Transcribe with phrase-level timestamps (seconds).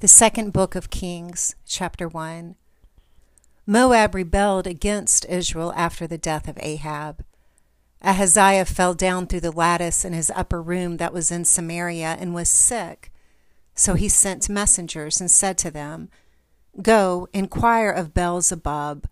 [0.00, 2.54] The second book of Kings, chapter 1.
[3.66, 7.22] Moab rebelled against Israel after the death of Ahab.
[8.00, 12.32] Ahaziah fell down through the lattice in his upper room that was in Samaria and
[12.32, 13.12] was sick.
[13.74, 16.08] So he sent messengers and said to them,
[16.80, 19.04] Go, inquire of Beelzebub,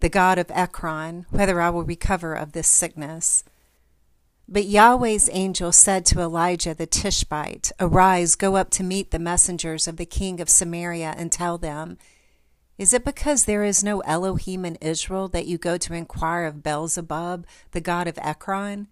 [0.00, 3.44] the god of Ekron, whether I will recover of this sickness.
[4.46, 9.88] But Yahweh's angel said to Elijah the Tishbite, Arise, go up to meet the messengers
[9.88, 11.96] of the king of Samaria, and tell them,
[12.76, 16.62] Is it because there is no Elohim in Israel that you go to inquire of
[16.62, 18.88] Beelzebub, the god of Ekron?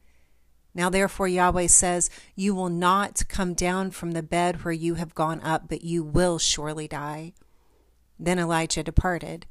[0.75, 5.15] Now therefore Yahweh says, You will not come down from the bed where you have
[5.15, 7.35] gone up, but you will surely die.
[8.19, 9.45] Then Elijah departed.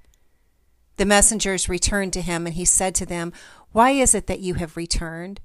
[0.98, 3.34] The messengers returned to him, and he said to them,
[3.72, 5.42] Why is it that you have returned?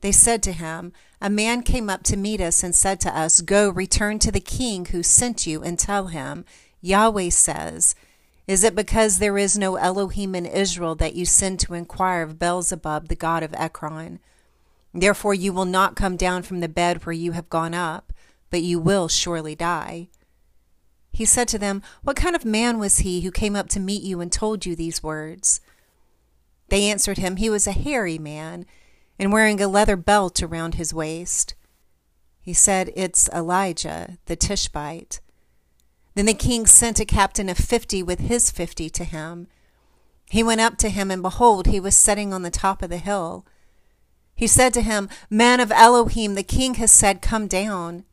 [0.00, 3.40] They said to him, A man came up to meet us and said to us,
[3.40, 6.44] Go, return to the king who sent you, and tell him,
[6.80, 7.94] Yahweh says,
[8.46, 12.38] Is it because there is no Elohim in Israel that you send to inquire of
[12.38, 14.20] Beelzebub, the god of Ekron?
[14.92, 18.12] Therefore you will not come down from the bed where you have gone up,
[18.50, 20.08] but you will surely die.
[21.12, 24.02] He said to them, What kind of man was he who came up to meet
[24.02, 25.60] you and told you these words?
[26.68, 28.66] They answered him, He was a hairy man
[29.18, 31.54] and wearing a leather belt around his waist.
[32.40, 35.20] He said, It's Elijah, the Tishbite.
[36.14, 39.48] Then the king sent a captain of fifty with his fifty to him.
[40.30, 42.96] He went up to him, and behold, he was sitting on the top of the
[42.96, 43.44] hill.
[44.34, 48.04] He said to him, Man of Elohim, the king has said, Come down.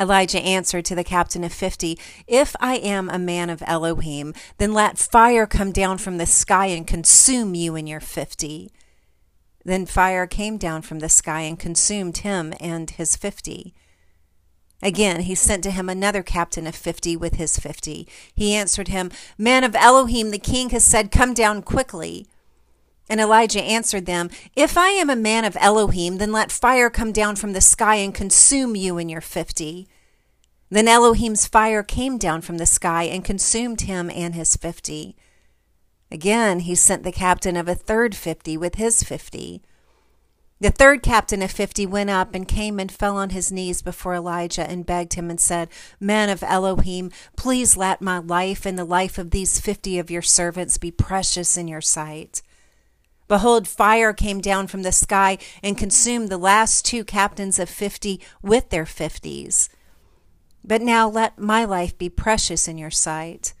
[0.00, 4.72] Elijah answered to the captain of fifty, If I am a man of Elohim, then
[4.72, 8.70] let fire come down from the sky and consume you and your fifty.
[9.64, 13.74] Then fire came down from the sky and consumed him and his fifty.
[14.82, 18.08] Again, he sent to him another captain of fifty with his fifty.
[18.34, 22.26] He answered him, Man of Elohim, the king has said, Come down quickly.
[23.08, 27.12] And Elijah answered them, If I am a man of Elohim, then let fire come
[27.12, 29.88] down from the sky and consume you and your fifty.
[30.70, 35.16] Then Elohim's fire came down from the sky and consumed him and his fifty.
[36.10, 39.62] Again, he sent the captain of a third fifty with his fifty.
[40.58, 44.14] The third captain of fifty went up and came and fell on his knees before
[44.14, 48.84] Elijah and begged him and said, Man of Elohim, please let my life and the
[48.84, 52.42] life of these fifty of your servants be precious in your sight.
[53.26, 58.20] Behold, fire came down from the sky and consumed the last two captains of fifty
[58.42, 59.70] with their fifties.
[60.62, 63.54] But now let my life be precious in your sight.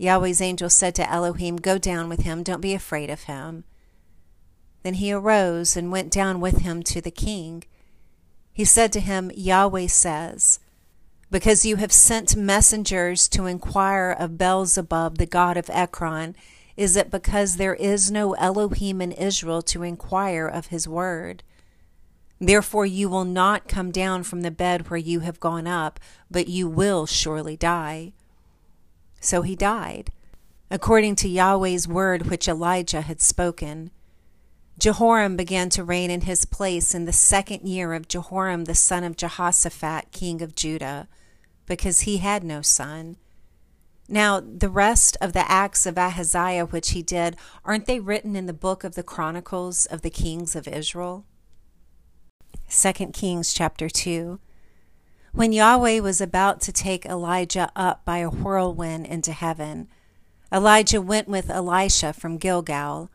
[0.00, 3.64] Yahweh's angel said to Elohim, Go down with him, don't be afraid of him.
[4.82, 7.64] Then he arose and went down with him to the king.
[8.50, 10.58] He said to him, Yahweh says,
[11.30, 16.34] Because you have sent messengers to inquire of Beelzebub, the god of Ekron,
[16.78, 21.42] is it because there is no Elohim in Israel to inquire of his word?
[22.40, 26.00] Therefore you will not come down from the bed where you have gone up,
[26.30, 28.14] but you will surely die.
[29.20, 30.10] So he died,
[30.70, 33.90] according to Yahweh's word which Elijah had spoken.
[34.78, 39.04] Jehoram began to reign in his place in the second year of Jehoram the son
[39.04, 41.06] of Jehoshaphat, king of Judah,
[41.66, 43.16] because he had no son.
[44.08, 48.46] Now, the rest of the acts of Ahaziah which he did, aren't they written in
[48.46, 51.26] the book of the Chronicles of the Kings of Israel?
[52.70, 54.40] 2 Kings chapter 2.
[55.32, 59.88] When Yahweh was about to take Elijah up by a whirlwind into heaven,
[60.52, 63.10] Elijah went with Elisha from Gilgal.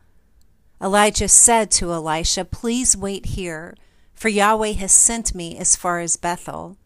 [0.80, 3.74] Elijah said to Elisha, Please wait here,
[4.14, 6.78] for Yahweh has sent me as far as Bethel.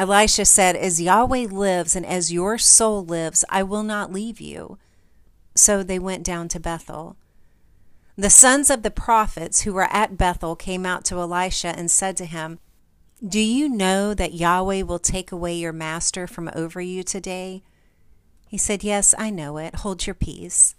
[0.00, 4.78] Elisha said, As Yahweh lives and as your soul lives, I will not leave you.
[5.54, 7.16] So they went down to Bethel.
[8.16, 12.16] The sons of the prophets who were at Bethel came out to Elisha and said
[12.16, 12.58] to him,
[13.26, 17.62] do you know that Yahweh will take away your master from over you today?
[18.48, 19.76] He said, Yes, I know it.
[19.76, 20.74] Hold your peace.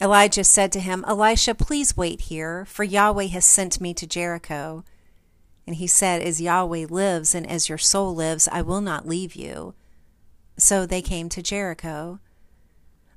[0.00, 4.84] Elijah said to him, Elisha, please wait here, for Yahweh has sent me to Jericho.
[5.66, 9.34] And he said, As Yahweh lives and as your soul lives, I will not leave
[9.34, 9.74] you.
[10.58, 12.20] So they came to Jericho.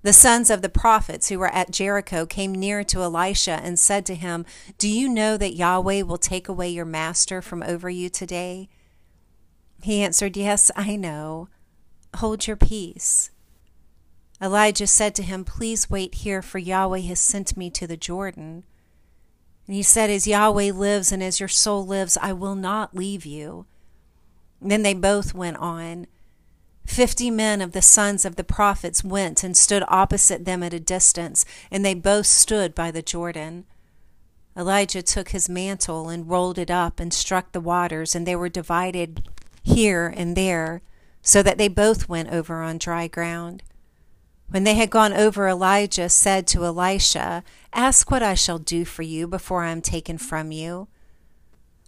[0.01, 4.05] The sons of the prophets who were at Jericho came near to Elisha and said
[4.05, 4.45] to him,
[4.77, 8.69] Do you know that Yahweh will take away your master from over you today?
[9.81, 11.49] He answered, Yes, I know.
[12.15, 13.31] Hold your peace.
[14.41, 18.63] Elijah said to him, Please wait here, for Yahweh has sent me to the Jordan.
[19.67, 23.25] And he said, As Yahweh lives and as your soul lives, I will not leave
[23.25, 23.65] you.
[24.61, 26.07] Then they both went on.
[26.89, 30.79] Fifty men of the sons of the prophets went and stood opposite them at a
[30.79, 33.65] distance, and they both stood by the Jordan.
[34.57, 38.49] Elijah took his mantle and rolled it up and struck the waters, and they were
[38.49, 39.29] divided
[39.61, 40.81] here and there,
[41.21, 43.61] so that they both went over on dry ground.
[44.49, 49.03] When they had gone over, Elijah said to Elisha, Ask what I shall do for
[49.03, 50.87] you before I am taken from you.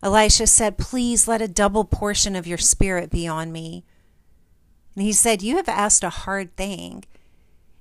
[0.03, 3.83] Elisha said, Please let a double portion of your spirit be on me.
[4.95, 7.05] And he said, You have asked a hard thing.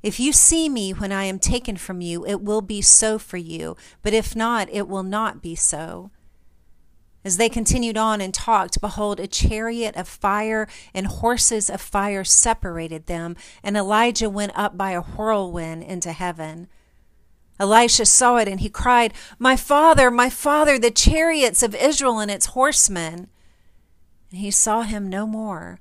[0.02, 3.36] If you see me when I am taken from you, it will be so for
[3.36, 6.10] you, but if not, it will not be so.
[7.22, 12.24] As they continued on and talked, behold, a chariot of fire and horses of fire
[12.24, 16.66] separated them, and Elijah went up by a whirlwind into heaven.
[17.58, 22.30] Elisha saw it, and he cried, My father, my father, the chariots of Israel and
[22.30, 23.28] its horsemen.
[24.30, 25.78] And he saw him no more.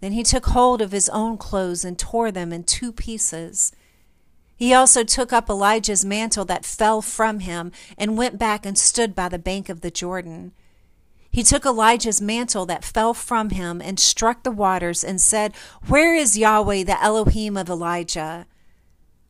[0.00, 3.72] Then he took hold of his own clothes and tore them in two pieces.
[4.56, 9.14] He also took up Elijah's mantle that fell from him and went back and stood
[9.14, 10.52] by the bank of the Jordan.
[11.30, 15.54] He took Elijah's mantle that fell from him and struck the waters and said,
[15.86, 18.46] Where is Yahweh, the Elohim of Elijah?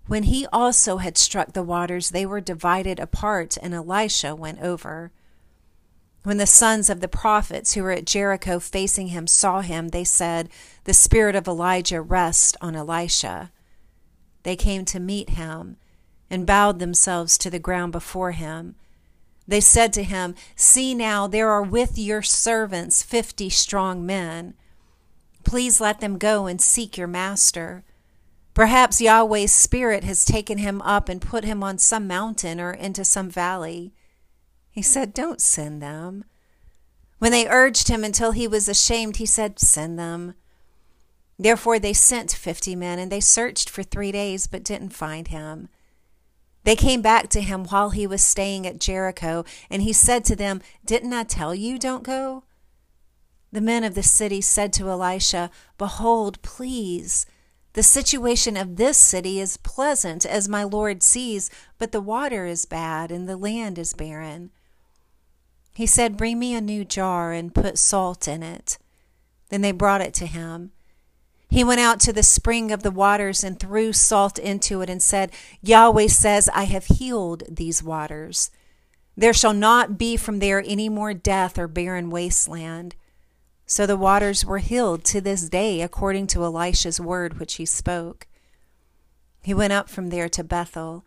[0.07, 5.13] When he also had struck the waters, they were divided apart, and Elisha went over.
[6.23, 10.05] When the sons of the prophets who were at Jericho facing him saw him, they
[10.05, 10.51] said,
[10.85, 13.51] The spirit of Elijah rests on Elisha.
[14.43, 15.77] They came to meet him
[16.29, 18.75] and bowed themselves to the ground before him.
[19.49, 24.55] They said to him, See now, there are with your servants fifty strong men.
[25.43, 27.83] Please let them go and seek your master.
[28.53, 33.05] Perhaps Yahweh's Spirit has taken him up and put him on some mountain or into
[33.05, 33.95] some valley.
[34.81, 36.25] He said, Don't send them.
[37.19, 40.33] When they urged him until he was ashamed, he said, Send them.
[41.39, 45.69] Therefore they sent fifty men, and they searched for three days, but didn't find him.
[46.65, 50.35] They came back to him while he was staying at Jericho, and he said to
[50.35, 52.45] them, Didn't I tell you, don't go?
[53.53, 57.27] The men of the city said to Elisha, Behold, please,
[57.75, 62.65] the situation of this city is pleasant, as my Lord sees, but the water is
[62.65, 64.51] bad, and the land is barren.
[65.81, 68.77] He said, Bring me a new jar and put salt in it.
[69.49, 70.73] Then they brought it to him.
[71.49, 75.03] He went out to the spring of the waters and threw salt into it and
[75.03, 75.33] said,
[75.63, 78.51] Yahweh says, I have healed these waters.
[79.17, 82.95] There shall not be from there any more death or barren wasteland.
[83.65, 88.27] So the waters were healed to this day, according to Elisha's word which he spoke.
[89.43, 91.07] He went up from there to Bethel.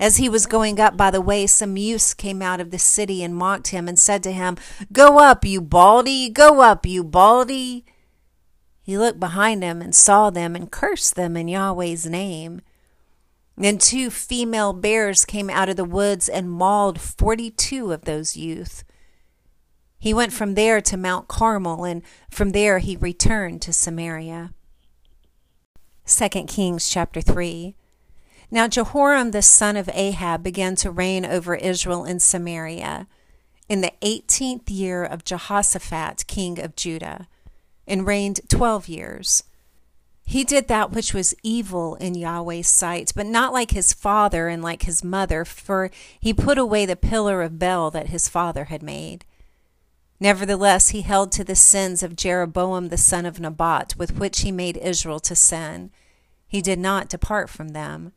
[0.00, 3.22] As he was going up by the way, some youths came out of the city
[3.22, 4.56] and mocked him and said to him,
[4.90, 6.30] Go up, you baldy!
[6.30, 7.84] Go up, you baldy!
[8.80, 12.62] He looked behind him and saw them and cursed them in Yahweh's name.
[13.58, 18.38] Then two female bears came out of the woods and mauled forty two of those
[18.38, 18.84] youth.
[19.98, 22.00] He went from there to Mount Carmel, and
[22.30, 24.54] from there he returned to Samaria.
[26.06, 27.76] 2 Kings chapter 3.
[28.50, 33.06] Now Jehoram the son of Ahab began to reign over Israel in Samaria
[33.68, 37.28] in the eighteenth year of Jehoshaphat king of Judah,
[37.86, 39.44] and reigned twelve years.
[40.24, 44.62] He did that which was evil in Yahweh's sight, but not like his father and
[44.62, 48.82] like his mother, for he put away the pillar of Baal that his father had
[48.82, 49.24] made.
[50.18, 54.52] Nevertheless, he held to the sins of Jeroboam the son of Nebat, with which he
[54.52, 55.90] made Israel to sin.
[56.46, 58.12] He did not depart from them.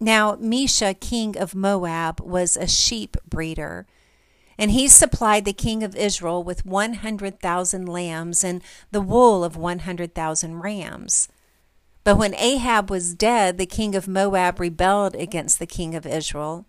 [0.00, 3.86] Now, Mesha, king of Moab, was a sheep breeder.
[4.58, 10.60] And he supplied the king of Israel with 100,000 lambs and the wool of 100,000
[10.60, 11.28] rams.
[12.04, 16.66] But when Ahab was dead, the king of Moab rebelled against the king of Israel.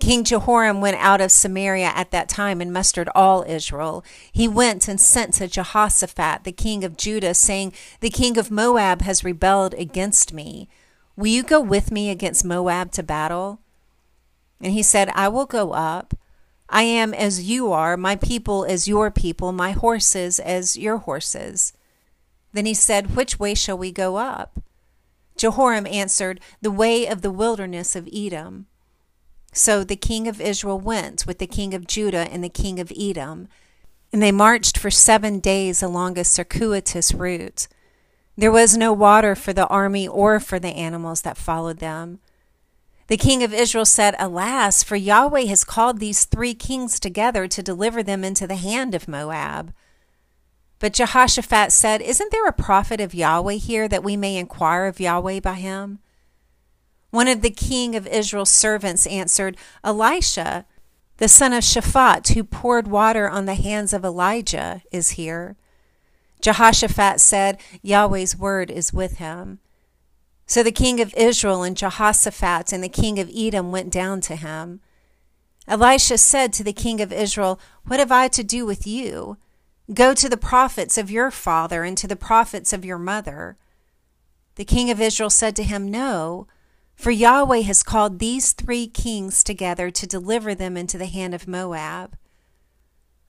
[0.00, 4.02] King Jehoram went out of Samaria at that time and mustered all Israel.
[4.32, 9.02] He went and sent to Jehoshaphat, the king of Judah, saying, The king of Moab
[9.02, 10.70] has rebelled against me.
[11.20, 13.60] Will you go with me against Moab to battle?
[14.58, 16.14] And he said, I will go up.
[16.70, 21.74] I am as you are, my people as your people, my horses as your horses.
[22.54, 24.60] Then he said, Which way shall we go up?
[25.36, 28.66] Jehoram answered, The way of the wilderness of Edom.
[29.52, 32.90] So the king of Israel went with the king of Judah and the king of
[32.98, 33.46] Edom,
[34.10, 37.68] and they marched for seven days along a circuitous route.
[38.40, 42.20] There was no water for the army or for the animals that followed them.
[43.08, 47.62] The king of Israel said, Alas, for Yahweh has called these three kings together to
[47.62, 49.74] deliver them into the hand of Moab.
[50.78, 55.00] But Jehoshaphat said, Isn't there a prophet of Yahweh here that we may inquire of
[55.00, 55.98] Yahweh by him?
[57.10, 60.64] One of the king of Israel's servants answered, Elisha,
[61.18, 65.58] the son of Shaphat, who poured water on the hands of Elijah, is here.
[66.40, 69.58] Jehoshaphat said, Yahweh's word is with him.
[70.46, 74.36] So the king of Israel and Jehoshaphat and the king of Edom went down to
[74.36, 74.80] him.
[75.68, 79.36] Elisha said to the king of Israel, What have I to do with you?
[79.94, 83.56] Go to the prophets of your father and to the prophets of your mother.
[84.56, 86.48] The king of Israel said to him, No,
[86.96, 91.48] for Yahweh has called these three kings together to deliver them into the hand of
[91.48, 92.16] Moab.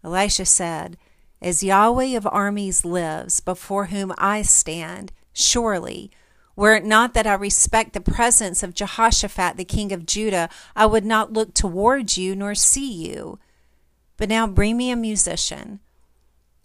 [0.03, 0.97] Elisha said,
[1.41, 6.11] As Yahweh of armies lives, before whom I stand, surely,
[6.55, 10.85] were it not that I respect the presence of Jehoshaphat the king of Judah, I
[10.85, 13.39] would not look towards you nor see you.
[14.17, 15.79] But now bring me a musician.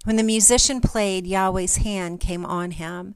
[0.04, 3.14] When the musician played, Yahweh's hand came on him.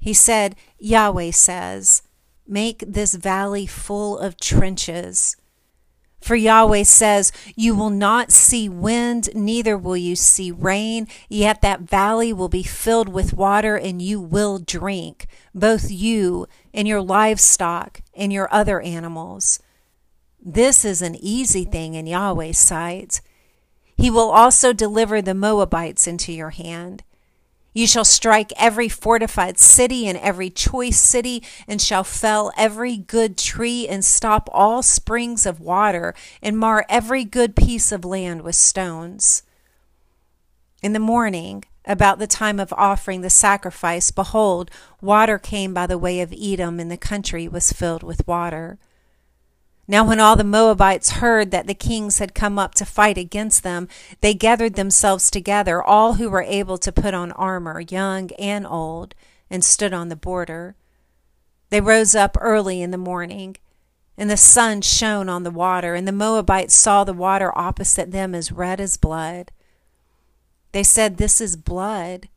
[0.00, 2.02] He said, Yahweh says,
[2.46, 5.36] Make this valley full of trenches.
[6.22, 11.80] For Yahweh says, You will not see wind, neither will you see rain, yet that
[11.80, 18.02] valley will be filled with water, and you will drink, both you and your livestock
[18.14, 19.58] and your other animals.
[20.40, 23.20] This is an easy thing in Yahweh's sight.
[23.96, 27.02] He will also deliver the Moabites into your hand.
[27.72, 33.38] You shall strike every fortified city and every choice city, and shall fell every good
[33.38, 38.56] tree, and stop all springs of water, and mar every good piece of land with
[38.56, 39.42] stones.
[40.82, 45.98] In the morning, about the time of offering the sacrifice, behold, water came by the
[45.98, 48.78] way of Edom, and the country was filled with water.
[49.88, 53.62] Now, when all the Moabites heard that the kings had come up to fight against
[53.62, 53.88] them,
[54.20, 59.14] they gathered themselves together, all who were able to put on armor, young and old,
[59.50, 60.76] and stood on the border.
[61.70, 63.56] They rose up early in the morning,
[64.16, 68.36] and the sun shone on the water, and the Moabites saw the water opposite them
[68.36, 69.50] as red as blood.
[70.70, 72.28] They said, This is blood.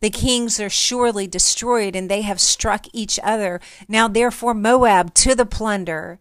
[0.00, 3.60] The kings are surely destroyed, and they have struck each other.
[3.88, 6.20] Now, therefore, Moab to the plunder.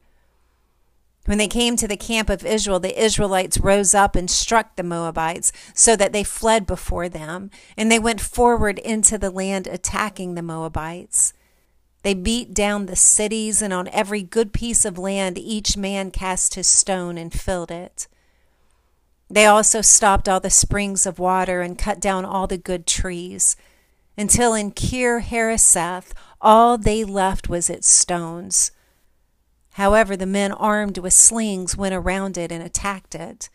[1.27, 4.83] When they came to the camp of Israel, the Israelites rose up and struck the
[4.83, 10.35] Moabites, so that they fled before them, and they went forward into the land attacking
[10.35, 11.33] the Moabites.
[12.03, 16.53] They beat down the cities, and on every good piece of land each man cast
[16.55, 18.07] his stone and filled it.
[19.29, 23.57] They also stopped all the springs of water and cut down all the good trees,
[24.17, 28.71] until in Kir Hareseth all they left was its stones.
[29.77, 33.47] However, the men armed with slings went around it and attacked it.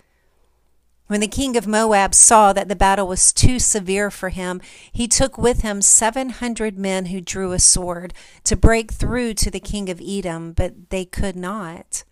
[1.08, 4.60] When the king of Moab saw that the battle was too severe for him,
[4.92, 8.14] he took with him seven hundred men who drew a sword
[8.44, 12.04] to break through to the king of Edom, but they could not.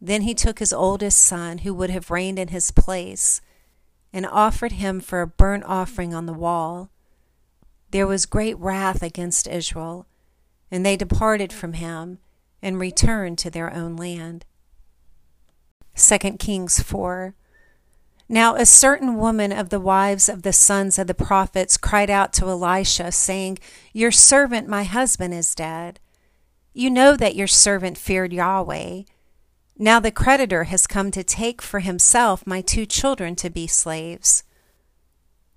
[0.00, 3.40] Then he took his oldest son, who would have reigned in his place,
[4.12, 6.90] and offered him for a burnt offering on the wall.
[7.92, 10.06] There was great wrath against Israel,
[10.72, 12.18] and they departed from him
[12.62, 14.44] and returned to their own land.
[15.96, 17.34] 2 Kings 4
[18.28, 22.32] Now a certain woman of the wives of the sons of the prophets cried out
[22.34, 23.58] to Elisha, saying,
[23.92, 26.00] Your servant, my husband, is dead.
[26.72, 29.02] You know that your servant feared Yahweh.
[29.78, 34.44] Now the creditor has come to take for himself my two children to be slaves.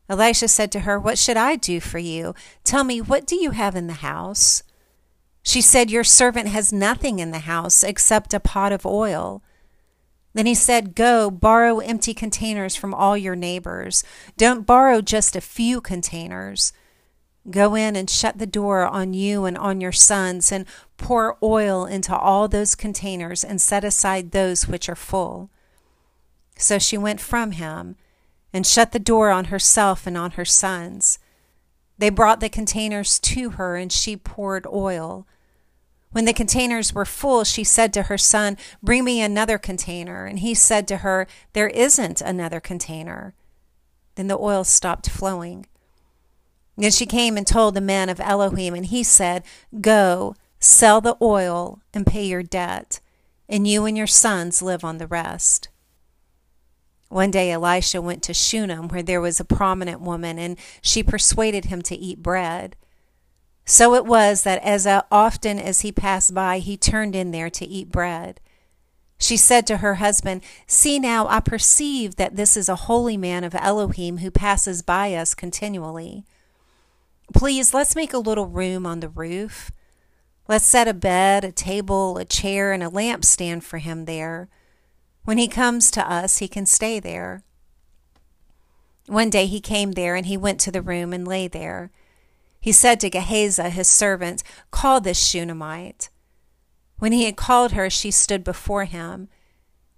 [0.09, 2.35] Elisha said to her, What should I do for you?
[2.63, 4.63] Tell me, what do you have in the house?
[5.45, 9.43] She said, Your servant has nothing in the house except a pot of oil.
[10.33, 14.03] Then he said, Go, borrow empty containers from all your neighbors.
[14.37, 16.73] Don't borrow just a few containers.
[17.49, 20.65] Go in and shut the door on you and on your sons, and
[20.97, 25.51] pour oil into all those containers, and set aside those which are full.
[26.57, 27.97] So she went from him,
[28.51, 31.19] and shut the door on herself and on her sons.
[31.97, 35.25] They brought the containers to her, and she poured oil.
[36.11, 40.25] When the containers were full, she said to her son, Bring me another container.
[40.25, 43.33] And he said to her, There isn't another container.
[44.15, 45.65] Then the oil stopped flowing.
[46.77, 49.43] Then she came and told the man of Elohim, and he said,
[49.79, 52.99] Go, sell the oil and pay your debt,
[53.47, 55.69] and you and your sons live on the rest.
[57.15, 61.63] One day Elisha went to Shunem, where there was a prominent woman, and she persuaded
[61.63, 62.75] him to eat bread.
[63.63, 67.65] So it was that as often as he passed by, he turned in there to
[67.65, 68.41] eat bread.
[69.17, 73.45] She said to her husband, See now, I perceive that this is a holy man
[73.45, 76.25] of Elohim who passes by us continually.
[77.33, 79.71] Please, let's make a little room on the roof.
[80.49, 84.49] Let's set a bed, a table, a chair, and a lampstand for him there.
[85.25, 87.43] When he comes to us, he can stay there.
[89.07, 91.91] One day he came there, and he went to the room and lay there.
[92.61, 96.09] He said to Gehazi, his servant, Call this Shunammite.
[96.97, 99.27] When he had called her, she stood before him.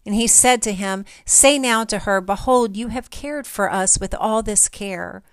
[0.06, 4.00] And he said to him, Say now to her, Behold, you have cared for us
[4.00, 5.24] with all this care.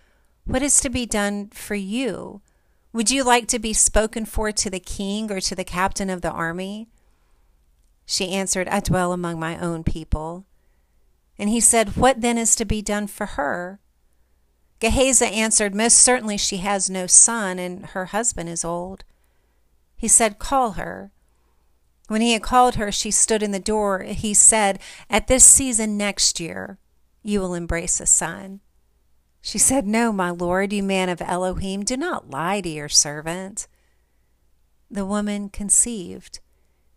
[0.44, 2.42] What is to be done for you?
[2.92, 6.22] Would you like to be spoken for to the king or to the captain of
[6.22, 6.88] the army?
[8.14, 10.47] She answered, I dwell among my own people.
[11.37, 13.80] And he said, What then is to be done for her?
[14.78, 19.02] Gehazi answered, Most certainly she has no son, and her husband is old.
[19.97, 21.11] He said, Call her.
[22.06, 24.04] When he had called her, she stood in the door.
[24.04, 24.78] He said,
[25.11, 26.78] At this season next year,
[27.25, 28.61] you will embrace a son.
[29.40, 33.66] She said, No, my lord, you man of Elohim, do not lie to your servant.
[34.88, 36.38] The woman conceived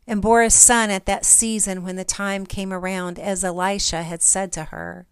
[0.07, 4.21] and bore a son at that season when the time came around, as Elisha had
[4.21, 5.05] said to her.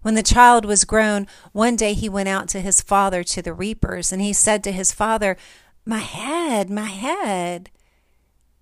[0.00, 3.52] When the child was grown, one day he went out to his father to the
[3.52, 5.36] reapers, and he said to his father,
[5.84, 7.70] My head, my head.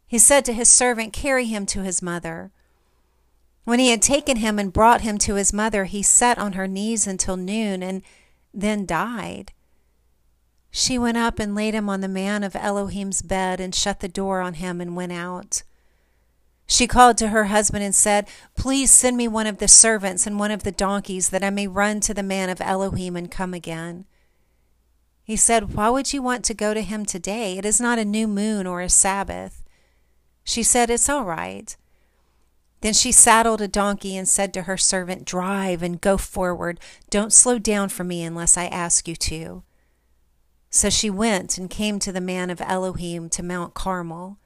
[0.06, 2.50] He said to his servant, Carry him to his mother.
[3.64, 6.66] When he had taken him and brought him to his mother, he sat on her
[6.66, 8.02] knees until noon and
[8.52, 9.52] then died.
[10.70, 14.08] She went up and laid him on the man of Elohim's bed and shut the
[14.08, 15.62] door on him and went out.
[16.66, 20.38] She called to her husband and said, Please send me one of the servants and
[20.38, 23.52] one of the donkeys that I may run to the man of Elohim and come
[23.52, 24.04] again.
[25.24, 27.58] He said, Why would you want to go to him today?
[27.58, 29.64] It is not a new moon or a Sabbath.
[30.44, 31.76] She said, It's all right.
[32.82, 36.78] Then she saddled a donkey and said to her servant, Drive and go forward.
[37.10, 39.64] Don't slow down for me unless I ask you to.
[40.70, 44.38] So she went and came to the man of Elohim to Mount Carmel.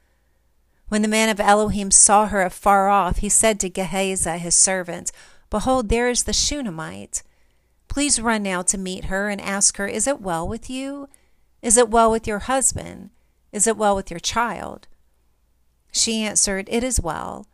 [0.87, 5.11] When the man of Elohim saw her afar off, he said to Gehazi his servant,
[5.51, 7.21] Behold, there is the Shunammite.
[7.87, 11.07] Please run now to meet her and ask her, Is it well with you?
[11.61, 13.11] Is it well with your husband?
[13.51, 14.87] Is it well with your child?
[15.91, 17.47] She answered, It is well.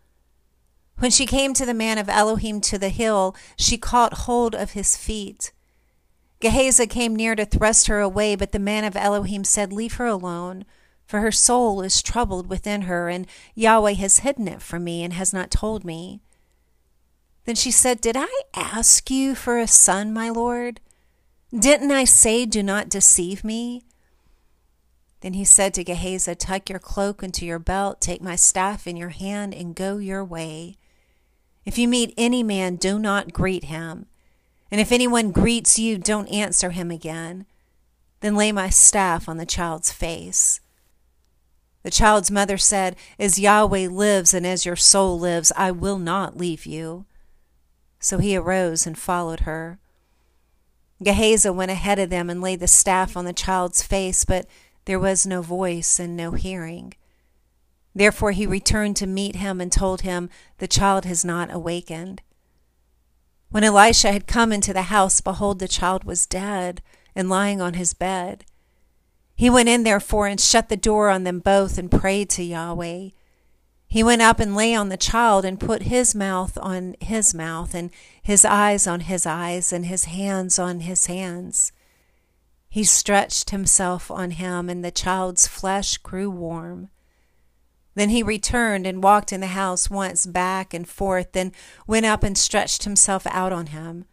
[0.97, 4.71] When she came to the man of Elohim to the hill, she caught hold of
[4.71, 5.51] his feet.
[6.41, 10.07] Gehazi came near to thrust her away, but the man of Elohim said, Leave her
[10.07, 10.65] alone,
[11.05, 15.13] for her soul is troubled within her, and Yahweh has hidden it from me and
[15.13, 16.19] has not told me.
[17.45, 20.79] Then she said, Did I ask you for a son, my lord?
[21.57, 23.83] Didn't I say, Do not deceive me?
[25.21, 28.97] Then he said to Gehazi, Tuck your cloak into your belt, take my staff in
[28.97, 30.77] your hand, and go your way.
[31.65, 34.07] If you meet any man, do not greet him.
[34.71, 37.45] And if anyone greets you, don't answer him again.
[38.21, 40.61] Then lay my staff on the child's face.
[41.83, 46.37] The child's mother said, As Yahweh lives and as your soul lives, I will not
[46.37, 47.05] leave you.
[47.99, 49.79] So he arose and followed her.
[51.03, 54.45] Gehazi went ahead of them and laid the staff on the child's face, but
[54.85, 56.93] there was no voice and no hearing.
[57.93, 60.29] Therefore he returned to meet him and told him,
[60.59, 62.21] The child has not awakened.
[63.51, 66.81] When Elisha had come into the house, behold, the child was dead
[67.13, 68.45] and lying on his bed.
[69.35, 73.09] He went in therefore and shut the door on them both and prayed to Yahweh.
[73.87, 77.75] He went up and lay on the child and put his mouth on his mouth
[77.75, 77.91] and
[78.23, 81.73] his eyes on his eyes and his hands on his hands.
[82.69, 86.89] He stretched himself on him, and the child's flesh grew warm.
[87.95, 91.51] Then he returned and walked in the house once back and forth, then
[91.85, 94.05] went up and stretched himself out on him.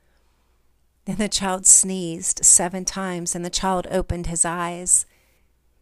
[1.05, 5.07] Then the child sneezed seven times, and the child opened his eyes.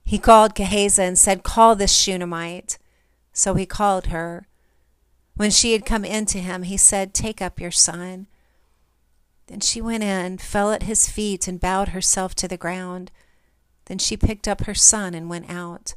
[0.05, 2.79] He called Gehazi and said, Call this Shunammite.
[3.33, 4.47] So he called her.
[5.35, 8.27] When she had come in to him, he said, Take up your son.
[9.49, 13.11] Then she went in, fell at his feet, and bowed herself to the ground.
[13.87, 15.95] Then she picked up her son and went out.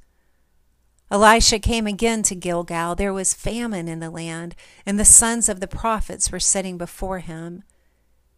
[1.11, 2.95] Elisha came again to Gilgal.
[2.95, 7.19] There was famine in the land, and the sons of the prophets were sitting before
[7.19, 7.63] him.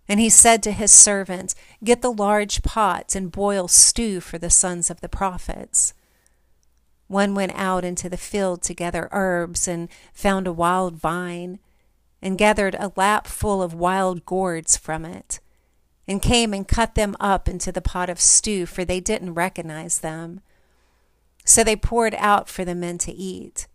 [0.07, 1.53] And he said to his servant,
[1.84, 5.93] Get the large pots and boil stew for the sons of the prophets.
[7.07, 11.60] One went out into the field to gather herbs and found a wild vine
[12.21, 15.39] and gathered a lap full of wild gourds from it,
[16.07, 19.99] and came and cut them up into the pot of stew, for they didn't recognize
[19.99, 20.39] them.
[21.43, 23.67] So they poured out for the men to eat.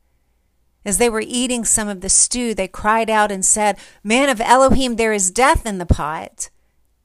[0.85, 4.41] As they were eating some of the stew, they cried out and said, Man of
[4.41, 6.49] Elohim, there is death in the pot.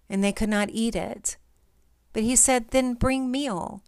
[0.08, 1.38] And they could not eat it.
[2.14, 3.82] But he said, Then bring meal.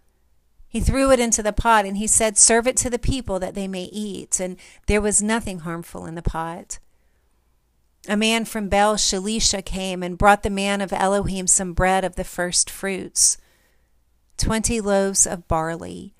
[0.67, 3.53] He threw it into the pot and he said, Serve it to the people that
[3.53, 4.39] they may eat.
[4.39, 4.57] And
[4.87, 6.79] there was nothing harmful in the pot.
[8.07, 12.15] A man from Baal Shalisha came and brought the man of Elohim some bread of
[12.15, 13.37] the first fruits,
[14.35, 16.13] twenty loaves of barley,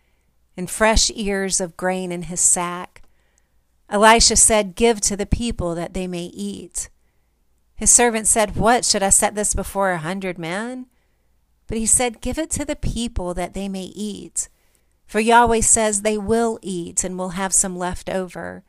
[0.55, 3.01] and fresh ears of grain in his sack.
[3.89, 6.89] Elisha said, Give to the people that they may eat.
[7.75, 10.87] His servant said, What, should I set this before a hundred men?
[11.67, 14.49] But he said, Give it to the people that they may eat.
[15.05, 18.63] For Yahweh says they will eat and will have some left over.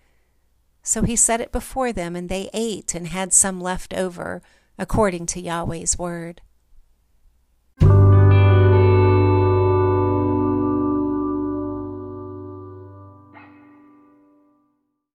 [0.82, 4.42] So he set it before them, and they ate and had some left over,
[4.78, 6.42] according to Yahweh's word.